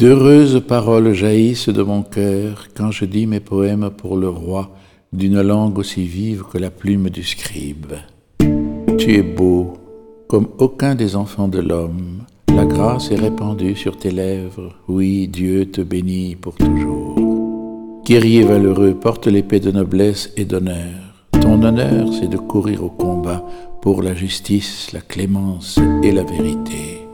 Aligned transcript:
D'heureuses 0.00 0.62
paroles 0.66 1.12
jaillissent 1.12 1.68
de 1.68 1.82
mon 1.82 2.02
cœur 2.02 2.68
quand 2.74 2.90
je 2.90 3.04
dis 3.04 3.26
mes 3.26 3.38
poèmes 3.38 3.90
pour 3.94 4.16
le 4.16 4.30
roi 4.30 4.70
d'une 5.12 5.42
langue 5.42 5.78
aussi 5.78 6.04
vive 6.06 6.42
que 6.50 6.56
la 6.56 6.70
plume 6.70 7.10
du 7.10 7.22
scribe. 7.22 7.92
Tu 8.96 9.16
es 9.16 9.22
beau 9.22 9.74
comme 10.26 10.48
aucun 10.56 10.94
des 10.94 11.16
enfants 11.16 11.48
de 11.48 11.58
l'homme. 11.58 12.22
La 12.48 12.64
grâce 12.64 13.10
est 13.10 13.20
répandue 13.20 13.76
sur 13.76 13.98
tes 13.98 14.10
lèvres. 14.10 14.74
Oui, 14.88 15.28
Dieu 15.28 15.66
te 15.70 15.82
bénit 15.82 16.34
pour 16.34 16.54
toujours. 16.54 18.00
Guerrier 18.06 18.44
valeureux, 18.44 18.94
porte 18.94 19.26
l'épée 19.26 19.60
de 19.60 19.70
noblesse 19.70 20.32
et 20.38 20.46
d'honneur. 20.46 21.26
Ton 21.42 21.62
honneur, 21.62 22.08
c'est 22.14 22.30
de 22.30 22.38
courir 22.38 22.82
au 22.84 22.88
combat 22.88 23.44
pour 23.82 24.02
la 24.02 24.14
justice, 24.14 24.92
la 24.94 25.02
clémence 25.02 25.78
et 26.02 26.10
la 26.10 26.22
vérité. 26.22 27.09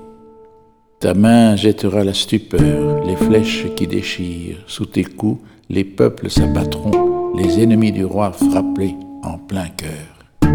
Ta 1.07 1.15
main 1.15 1.55
jettera 1.55 2.03
la 2.03 2.13
stupeur, 2.13 3.05
les 3.05 3.15
flèches 3.15 3.67
qui 3.77 3.87
déchirent. 3.87 4.65
Sous 4.67 4.87
tes 4.87 5.05
coups, 5.05 5.41
les 5.71 5.85
peuples 5.85 6.29
s'abattront, 6.29 7.33
les 7.39 7.63
ennemis 7.63 7.93
du 7.93 8.05
roi 8.05 8.33
frappés 8.33 8.97
en 9.23 9.39
plein 9.39 9.69
cœur. 9.69 10.51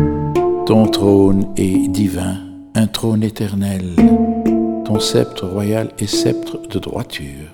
Ton 0.66 0.88
trône 0.88 1.48
est 1.56 1.88
divin, 1.88 2.36
un 2.76 2.88
trône 2.88 3.24
éternel. 3.24 3.96
Ton 4.84 5.00
sceptre 5.00 5.48
royal 5.48 5.92
est 6.00 6.14
sceptre 6.14 6.60
de 6.68 6.80
droiture. 6.80 7.48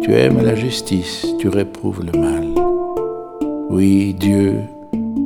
Tu 0.00 0.12
aimes 0.14 0.44
la 0.44 0.54
justice, 0.54 1.26
tu 1.40 1.48
réprouves 1.48 2.04
le 2.04 2.16
mal. 2.16 2.46
Oui, 3.68 4.14
Dieu, 4.14 4.60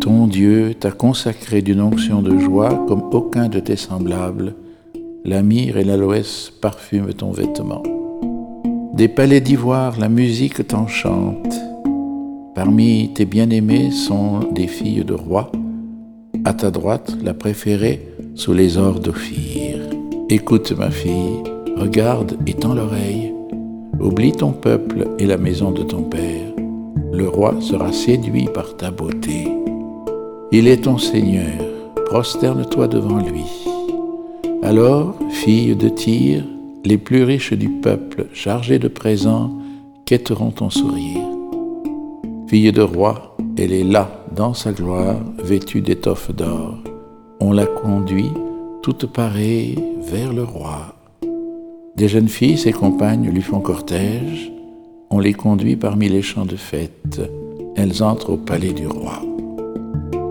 ton 0.00 0.26
Dieu 0.28 0.72
t'a 0.72 0.92
consacré 0.92 1.60
d'une 1.60 1.82
onction 1.82 2.22
de 2.22 2.38
joie 2.38 2.86
comme 2.88 3.02
aucun 3.12 3.50
de 3.50 3.60
tes 3.60 3.76
semblables. 3.76 4.54
La 5.28 5.42
myrrhe 5.42 5.78
et 5.78 5.82
l'aloès 5.82 6.52
parfument 6.60 7.12
ton 7.12 7.32
vêtement. 7.32 7.82
Des 8.94 9.08
palais 9.08 9.40
d'ivoire, 9.40 9.98
la 9.98 10.08
musique 10.08 10.64
t'enchante. 10.68 11.52
Parmi 12.54 13.10
tes 13.12 13.24
bien-aimés 13.24 13.90
sont 13.90 14.38
des 14.52 14.68
filles 14.68 15.04
de 15.04 15.14
rois. 15.14 15.50
À 16.44 16.54
ta 16.54 16.70
droite, 16.70 17.16
la 17.24 17.34
préférée, 17.34 18.06
sous 18.36 18.52
les 18.52 18.78
ors 18.78 19.00
d'Ophir. 19.00 19.80
Écoute, 20.30 20.70
ma 20.78 20.92
fille, 20.92 21.42
regarde 21.76 22.36
et 22.46 22.54
tends 22.54 22.74
l'oreille. 22.74 23.34
Oublie 23.98 24.30
ton 24.30 24.52
peuple 24.52 25.08
et 25.18 25.26
la 25.26 25.38
maison 25.38 25.72
de 25.72 25.82
ton 25.82 26.02
père. 26.02 26.52
Le 27.12 27.28
roi 27.28 27.56
sera 27.60 27.90
séduit 27.90 28.46
par 28.54 28.76
ta 28.76 28.92
beauté. 28.92 29.48
Il 30.52 30.68
est 30.68 30.84
ton 30.84 30.98
Seigneur, 30.98 31.50
prosterne-toi 32.04 32.86
devant 32.86 33.18
lui. 33.18 33.66
Alors, 34.68 35.14
fille 35.30 35.76
de 35.76 35.88
Tyr, 35.88 36.42
les 36.84 36.98
plus 36.98 37.22
riches 37.22 37.52
du 37.52 37.68
peuple, 37.68 38.26
chargés 38.32 38.80
de 38.80 38.88
présents, 38.88 39.52
quêteront 40.06 40.50
ton 40.50 40.70
sourire. 40.70 41.22
Fille 42.48 42.72
de 42.72 42.82
roi, 42.82 43.36
elle 43.56 43.72
est 43.72 43.84
là, 43.84 44.24
dans 44.34 44.54
sa 44.54 44.72
gloire, 44.72 45.20
vêtue 45.38 45.82
d'étoffes 45.82 46.34
d'or. 46.34 46.78
On 47.38 47.52
la 47.52 47.64
conduit, 47.64 48.32
toute 48.82 49.06
parée, 49.06 49.76
vers 50.00 50.32
le 50.32 50.42
roi. 50.42 50.96
Des 51.94 52.08
jeunes 52.08 52.28
filles, 52.28 52.58
ses 52.58 52.72
compagnes, 52.72 53.30
lui 53.30 53.42
font 53.42 53.60
cortège. 53.60 54.50
On 55.10 55.20
les 55.20 55.34
conduit 55.34 55.76
parmi 55.76 56.08
les 56.08 56.22
champs 56.22 56.44
de 56.44 56.56
fête. 56.56 57.20
Elles 57.76 58.02
entrent 58.02 58.30
au 58.30 58.36
palais 58.36 58.72
du 58.72 58.88
roi. 58.88 59.22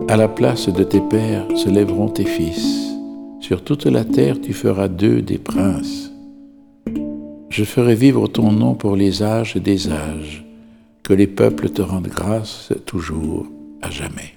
À 0.09 0.17
la 0.17 0.27
place 0.27 0.67
de 0.67 0.83
tes 0.83 0.99
pères 0.99 1.47
se 1.55 1.69
lèveront 1.69 2.09
tes 2.09 2.25
fils. 2.25 2.84
Sur 3.47 3.63
toute 3.63 3.85
la 3.85 4.03
terre 4.03 4.41
tu 4.41 4.53
feras 4.53 4.87
d'eux 4.87 5.21
des 5.21 5.37
princes. 5.37 6.11
Je 7.51 7.63
ferai 7.63 7.93
vivre 7.93 8.27
ton 8.27 8.51
nom 8.51 8.73
pour 8.73 8.95
les 8.95 9.21
âges 9.21 9.55
des 9.55 9.91
âges. 9.91 10.43
Que 11.03 11.13
les 11.13 11.27
peuples 11.27 11.69
te 11.69 11.83
rendent 11.83 12.07
grâce 12.07 12.73
toujours, 12.87 13.45
à 13.83 13.91
jamais. 13.91 14.34